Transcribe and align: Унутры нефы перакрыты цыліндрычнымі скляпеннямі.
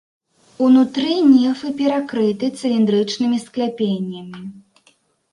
Унутры 0.67 1.11
нефы 1.33 1.67
перакрыты 1.81 2.45
цыліндрычнымі 2.61 3.37
скляпеннямі. 3.43 4.41